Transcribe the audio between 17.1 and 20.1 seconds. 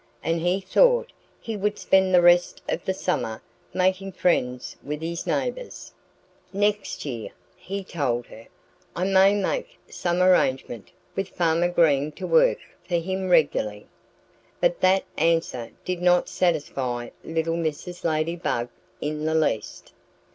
little Mrs. Ladybug in the least.